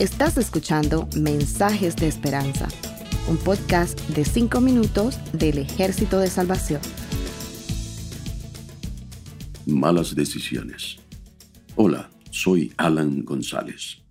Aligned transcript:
Estás 0.00 0.38
escuchando 0.38 1.10
Mensajes 1.14 1.94
de 1.94 2.08
Esperanza, 2.08 2.68
un 3.28 3.36
podcast 3.36 4.00
de 4.08 4.24
5 4.24 4.58
minutos 4.62 5.18
del 5.34 5.58
Ejército 5.58 6.18
de 6.18 6.28
Salvación. 6.28 6.80
Malas 9.66 10.14
decisiones. 10.14 10.96
Hola, 11.76 12.10
soy 12.30 12.72
Alan 12.78 13.26
González. 13.26 14.02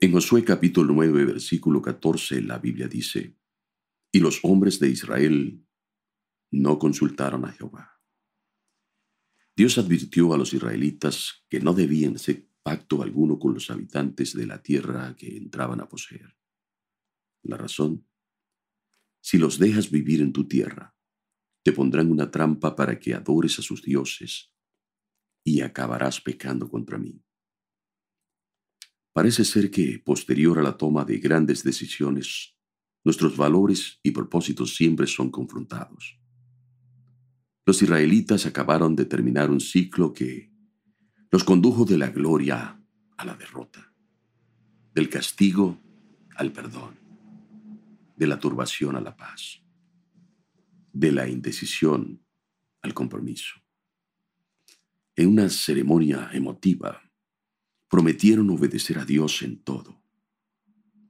En 0.00 0.10
Josué 0.10 0.42
capítulo 0.42 0.92
9, 0.92 1.24
versículo 1.24 1.80
14, 1.80 2.42
la 2.42 2.58
Biblia 2.58 2.88
dice, 2.88 3.36
Y 4.10 4.18
los 4.18 4.40
hombres 4.42 4.80
de 4.80 4.88
Israel 4.88 5.64
no 6.50 6.80
consultaron 6.80 7.44
a 7.44 7.52
Jehová. 7.52 8.00
Dios 9.54 9.78
advirtió 9.78 10.34
a 10.34 10.36
los 10.36 10.52
israelitas 10.52 11.44
que 11.48 11.60
no 11.60 11.74
debían 11.74 12.16
hacer 12.16 12.48
pacto 12.66 13.00
alguno 13.00 13.38
con 13.38 13.54
los 13.54 13.70
habitantes 13.70 14.34
de 14.34 14.44
la 14.44 14.60
tierra 14.60 15.14
que 15.14 15.36
entraban 15.36 15.80
a 15.80 15.88
poseer. 15.88 16.36
La 17.44 17.56
razón, 17.56 18.08
si 19.20 19.38
los 19.38 19.60
dejas 19.60 19.88
vivir 19.88 20.20
en 20.20 20.32
tu 20.32 20.48
tierra, 20.48 20.96
te 21.62 21.70
pondrán 21.70 22.10
una 22.10 22.28
trampa 22.28 22.74
para 22.74 22.98
que 22.98 23.14
adores 23.14 23.60
a 23.60 23.62
sus 23.62 23.84
dioses 23.84 24.52
y 25.44 25.60
acabarás 25.60 26.20
pecando 26.20 26.68
contra 26.68 26.98
mí. 26.98 27.22
Parece 29.12 29.44
ser 29.44 29.70
que, 29.70 30.02
posterior 30.04 30.58
a 30.58 30.62
la 30.62 30.76
toma 30.76 31.04
de 31.04 31.18
grandes 31.18 31.62
decisiones, 31.62 32.56
nuestros 33.04 33.36
valores 33.36 34.00
y 34.02 34.10
propósitos 34.10 34.74
siempre 34.74 35.06
son 35.06 35.30
confrontados. 35.30 36.18
Los 37.64 37.80
israelitas 37.80 38.44
acabaron 38.44 38.96
de 38.96 39.04
terminar 39.04 39.52
un 39.52 39.60
ciclo 39.60 40.12
que 40.12 40.55
los 41.30 41.44
condujo 41.44 41.84
de 41.84 41.98
la 41.98 42.08
gloria 42.10 42.80
a 43.16 43.24
la 43.24 43.34
derrota, 43.34 43.92
del 44.94 45.08
castigo 45.08 45.80
al 46.36 46.52
perdón, 46.52 46.98
de 48.16 48.26
la 48.26 48.38
turbación 48.38 48.96
a 48.96 49.00
la 49.00 49.16
paz, 49.16 49.62
de 50.92 51.12
la 51.12 51.28
indecisión 51.28 52.22
al 52.82 52.94
compromiso. 52.94 53.54
En 55.14 55.28
una 55.28 55.48
ceremonia 55.48 56.30
emotiva, 56.32 57.02
prometieron 57.88 58.50
obedecer 58.50 58.98
a 58.98 59.04
Dios 59.04 59.42
en 59.42 59.62
todo, 59.62 60.02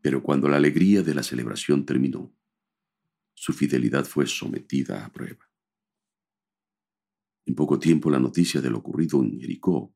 pero 0.00 0.22
cuando 0.22 0.48
la 0.48 0.56
alegría 0.56 1.02
de 1.02 1.14
la 1.14 1.22
celebración 1.22 1.84
terminó, 1.84 2.32
su 3.34 3.52
fidelidad 3.52 4.04
fue 4.04 4.26
sometida 4.26 5.04
a 5.04 5.12
prueba. 5.12 5.50
En 7.44 7.54
poco 7.54 7.78
tiempo 7.78 8.10
la 8.10 8.18
noticia 8.18 8.60
de 8.60 8.70
lo 8.70 8.78
ocurrido 8.78 9.22
en 9.22 9.40
Jericó 9.40 9.95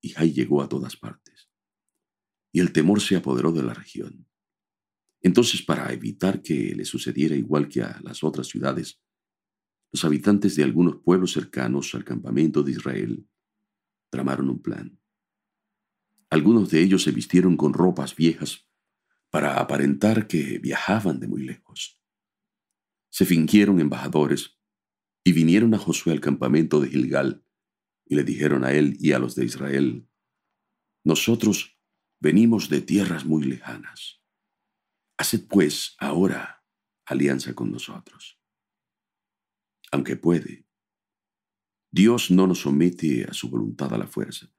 y 0.00 0.10
Jai 0.10 0.32
llegó 0.32 0.62
a 0.62 0.68
todas 0.68 0.96
partes. 0.96 1.50
Y 2.52 2.60
el 2.60 2.72
temor 2.72 3.00
se 3.00 3.16
apoderó 3.16 3.52
de 3.52 3.62
la 3.62 3.74
región. 3.74 4.26
Entonces, 5.22 5.62
para 5.62 5.92
evitar 5.92 6.42
que 6.42 6.74
le 6.74 6.84
sucediera 6.84 7.36
igual 7.36 7.68
que 7.68 7.82
a 7.82 8.00
las 8.02 8.24
otras 8.24 8.48
ciudades, 8.48 9.00
los 9.92 10.04
habitantes 10.04 10.56
de 10.56 10.64
algunos 10.64 10.96
pueblos 11.02 11.32
cercanos 11.32 11.94
al 11.94 12.04
campamento 12.04 12.62
de 12.62 12.72
Israel 12.72 13.28
tramaron 14.10 14.48
un 14.48 14.62
plan. 14.62 14.98
Algunos 16.30 16.70
de 16.70 16.80
ellos 16.80 17.02
se 17.02 17.10
vistieron 17.10 17.56
con 17.56 17.72
ropas 17.72 18.14
viejas 18.14 18.68
para 19.30 19.60
aparentar 19.60 20.26
que 20.26 20.58
viajaban 20.58 21.20
de 21.20 21.28
muy 21.28 21.42
lejos. 21.42 22.00
Se 23.10 23.24
fingieron 23.24 23.80
embajadores 23.80 24.58
y 25.24 25.32
vinieron 25.32 25.74
a 25.74 25.78
Josué 25.78 26.12
al 26.12 26.20
campamento 26.20 26.80
de 26.80 26.88
Gilgal 26.88 27.44
y 28.10 28.16
le 28.16 28.24
dijeron 28.24 28.64
a 28.64 28.72
él 28.72 28.96
y 28.98 29.12
a 29.12 29.20
los 29.20 29.36
de 29.36 29.44
Israel, 29.44 30.06
Nosotros 31.04 31.78
venimos 32.18 32.68
de 32.68 32.82
tierras 32.82 33.24
muy 33.24 33.44
lejanas. 33.44 34.20
Haced 35.16 35.46
pues 35.46 35.94
ahora 35.98 36.66
alianza 37.06 37.54
con 37.54 37.70
nosotros. 37.70 38.38
Aunque 39.92 40.16
puede, 40.16 40.66
Dios 41.92 42.32
no 42.32 42.48
nos 42.48 42.62
somete 42.62 43.24
a 43.24 43.32
su 43.32 43.48
voluntad 43.48 43.94
a 43.94 43.98
la 43.98 44.08
fuerza, 44.08 44.52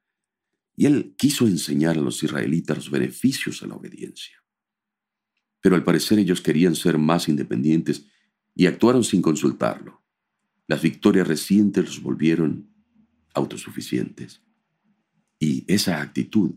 y 0.77 0.85
él 0.85 1.13
quiso 1.17 1.45
enseñar 1.45 1.97
a 1.97 2.01
los 2.01 2.23
israelitas 2.23 2.77
los 2.77 2.89
beneficios 2.89 3.59
de 3.59 3.67
la 3.67 3.75
obediencia. 3.75 4.41
Pero 5.59 5.75
al 5.75 5.83
parecer 5.83 6.19
ellos 6.19 6.39
querían 6.39 6.75
ser 6.75 6.97
más 6.97 7.27
independientes 7.27 8.07
y 8.55 8.65
actuaron 8.65 9.03
sin 9.03 9.21
consultarlo. 9.21 10.03
Las 10.67 10.81
victorias 10.81 11.27
recientes 11.27 11.85
los 11.85 12.01
volvieron 12.01 12.70
autosuficientes. 13.33 14.43
Y 15.39 15.65
esa 15.71 16.01
actitud 16.01 16.55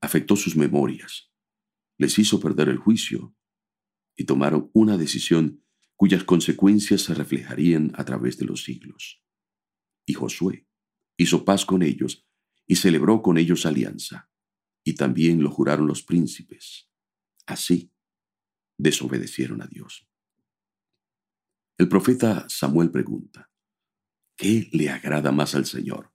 afectó 0.00 0.36
sus 0.36 0.56
memorias, 0.56 1.32
les 1.98 2.18
hizo 2.18 2.40
perder 2.40 2.68
el 2.68 2.78
juicio 2.78 3.34
y 4.16 4.24
tomaron 4.24 4.70
una 4.72 4.96
decisión 4.96 5.62
cuyas 5.96 6.24
consecuencias 6.24 7.02
se 7.02 7.14
reflejarían 7.14 7.92
a 7.94 8.04
través 8.04 8.36
de 8.38 8.44
los 8.44 8.64
siglos. 8.64 9.22
Y 10.06 10.14
Josué 10.14 10.66
hizo 11.16 11.44
paz 11.44 11.64
con 11.64 11.82
ellos 11.82 12.26
y 12.66 12.76
celebró 12.76 13.22
con 13.22 13.38
ellos 13.38 13.64
alianza, 13.64 14.30
y 14.84 14.94
también 14.94 15.42
lo 15.42 15.50
juraron 15.50 15.86
los 15.86 16.02
príncipes. 16.02 16.90
Así, 17.46 17.92
desobedecieron 18.78 19.62
a 19.62 19.66
Dios. 19.66 20.08
El 21.78 21.88
profeta 21.88 22.46
Samuel 22.48 22.90
pregunta, 22.90 23.50
¿Qué 24.36 24.68
le 24.72 24.90
agrada 24.90 25.32
más 25.32 25.54
al 25.54 25.66
Señor? 25.66 26.12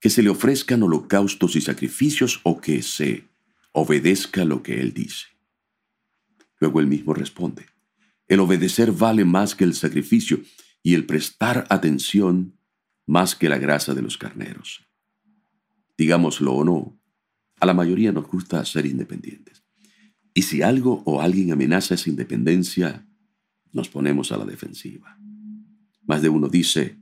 ¿Que 0.00 0.10
se 0.10 0.22
le 0.22 0.30
ofrezcan 0.30 0.82
holocaustos 0.82 1.56
y 1.56 1.60
sacrificios 1.60 2.40
o 2.44 2.60
que 2.60 2.82
se 2.82 3.28
obedezca 3.72 4.44
lo 4.44 4.62
que 4.62 4.80
Él 4.80 4.94
dice? 4.94 5.26
Luego 6.60 6.80
él 6.80 6.86
mismo 6.86 7.14
responde, 7.14 7.66
el 8.26 8.40
obedecer 8.40 8.92
vale 8.92 9.24
más 9.24 9.54
que 9.54 9.64
el 9.64 9.74
sacrificio 9.74 10.40
y 10.82 10.94
el 10.94 11.06
prestar 11.06 11.66
atención 11.70 12.58
más 13.06 13.34
que 13.34 13.48
la 13.48 13.58
grasa 13.58 13.94
de 13.94 14.02
los 14.02 14.18
carneros. 14.18 14.86
Digámoslo 15.96 16.52
o 16.52 16.64
no, 16.64 17.00
a 17.60 17.66
la 17.66 17.74
mayoría 17.74 18.12
nos 18.12 18.26
gusta 18.28 18.64
ser 18.64 18.86
independientes. 18.86 19.64
Y 20.34 20.42
si 20.42 20.62
algo 20.62 21.02
o 21.04 21.20
alguien 21.20 21.50
amenaza 21.50 21.94
esa 21.94 22.10
independencia, 22.10 23.08
nos 23.72 23.88
ponemos 23.88 24.30
a 24.30 24.36
la 24.36 24.44
defensiva. 24.44 25.18
Más 26.02 26.22
de 26.22 26.28
uno 26.28 26.48
dice, 26.48 26.98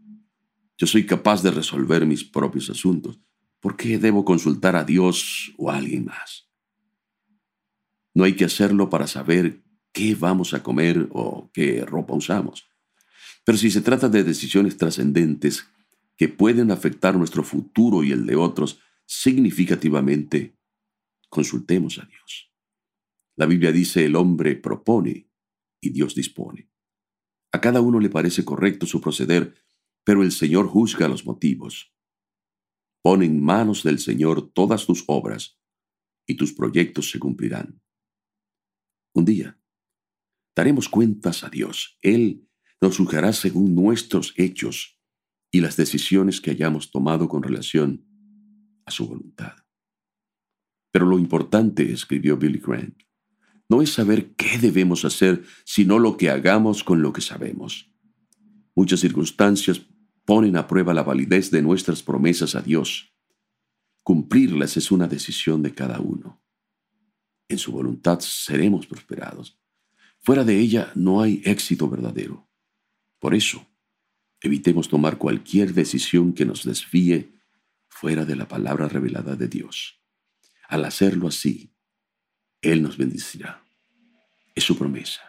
yo 0.78 0.86
soy 0.86 1.06
capaz 1.06 1.42
de 1.42 1.50
resolver 1.50 2.04
mis 2.06 2.24
propios 2.24 2.68
asuntos. 2.70 3.18
¿Por 3.60 3.76
qué 3.76 3.98
debo 3.98 4.24
consultar 4.24 4.76
a 4.76 4.84
Dios 4.84 5.52
o 5.56 5.70
a 5.70 5.76
alguien 5.76 6.04
más? 6.04 6.50
No 8.14 8.24
hay 8.24 8.34
que 8.34 8.44
hacerlo 8.44 8.90
para 8.90 9.06
saber 9.06 9.62
qué 9.92 10.14
vamos 10.14 10.54
a 10.54 10.62
comer 10.62 11.08
o 11.12 11.50
qué 11.52 11.84
ropa 11.84 12.14
usamos. 12.14 12.68
Pero 13.44 13.58
si 13.58 13.70
se 13.70 13.80
trata 13.80 14.08
de 14.08 14.24
decisiones 14.24 14.76
trascendentes 14.76 15.66
que 16.16 16.28
pueden 16.28 16.70
afectar 16.70 17.16
nuestro 17.16 17.42
futuro 17.42 18.02
y 18.02 18.12
el 18.12 18.26
de 18.26 18.36
otros 18.36 18.80
significativamente, 19.06 20.56
consultemos 21.28 21.98
a 21.98 22.06
Dios. 22.06 22.52
La 23.36 23.46
Biblia 23.46 23.72
dice 23.72 24.04
el 24.04 24.16
hombre 24.16 24.56
propone 24.56 25.30
y 25.80 25.90
Dios 25.90 26.14
dispone. 26.14 26.70
A 27.52 27.60
cada 27.60 27.80
uno 27.80 28.00
le 28.00 28.10
parece 28.10 28.44
correcto 28.44 28.86
su 28.86 29.00
proceder 29.00 29.54
pero 30.06 30.22
el 30.22 30.30
Señor 30.30 30.68
juzga 30.68 31.08
los 31.08 31.26
motivos. 31.26 31.92
Pon 33.02 33.24
en 33.24 33.42
manos 33.42 33.82
del 33.82 33.98
Señor 33.98 34.52
todas 34.52 34.86
tus 34.86 35.02
obras, 35.08 35.58
y 36.28 36.36
tus 36.36 36.52
proyectos 36.52 37.10
se 37.10 37.18
cumplirán. 37.18 37.80
Un 39.14 39.24
día, 39.24 39.58
daremos 40.54 40.88
cuentas 40.88 41.42
a 41.42 41.48
Dios. 41.48 41.98
Él 42.02 42.48
nos 42.80 42.98
juzgará 42.98 43.32
según 43.32 43.74
nuestros 43.74 44.32
hechos 44.36 45.00
y 45.50 45.60
las 45.60 45.76
decisiones 45.76 46.40
que 46.40 46.52
hayamos 46.52 46.92
tomado 46.92 47.28
con 47.28 47.42
relación 47.42 48.04
a 48.84 48.92
su 48.92 49.08
voluntad. 49.08 49.54
Pero 50.92 51.06
lo 51.06 51.18
importante, 51.18 51.90
escribió 51.92 52.36
Billy 52.36 52.60
Grant, 52.64 53.02
no 53.68 53.82
es 53.82 53.92
saber 53.92 54.36
qué 54.36 54.58
debemos 54.58 55.04
hacer, 55.04 55.44
sino 55.64 55.98
lo 55.98 56.16
que 56.16 56.30
hagamos 56.30 56.84
con 56.84 57.02
lo 57.02 57.12
que 57.12 57.20
sabemos. 57.20 57.92
Muchas 58.76 59.00
circunstancias 59.00 59.84
ponen 60.26 60.56
a 60.56 60.66
prueba 60.66 60.92
la 60.92 61.04
validez 61.04 61.50
de 61.50 61.62
nuestras 61.62 62.02
promesas 62.02 62.54
a 62.54 62.60
Dios. 62.60 63.14
Cumplirlas 64.02 64.76
es 64.76 64.90
una 64.90 65.06
decisión 65.06 65.62
de 65.62 65.72
cada 65.72 66.00
uno. 66.00 66.42
En 67.48 67.58
su 67.58 67.72
voluntad 67.72 68.18
seremos 68.20 68.86
prosperados. 68.86 69.58
Fuera 70.18 70.44
de 70.44 70.58
ella 70.58 70.90
no 70.96 71.22
hay 71.22 71.40
éxito 71.44 71.88
verdadero. 71.88 72.48
Por 73.20 73.34
eso, 73.34 73.66
evitemos 74.40 74.88
tomar 74.88 75.16
cualquier 75.16 75.72
decisión 75.72 76.32
que 76.32 76.44
nos 76.44 76.64
desvíe 76.64 77.32
fuera 77.88 78.24
de 78.24 78.34
la 78.36 78.48
palabra 78.48 78.88
revelada 78.88 79.36
de 79.36 79.46
Dios. 79.46 80.02
Al 80.68 80.84
hacerlo 80.84 81.28
así, 81.28 81.72
Él 82.60 82.82
nos 82.82 82.96
bendecirá. 82.96 83.64
Es 84.56 84.64
su 84.64 84.76
promesa. 84.76 85.20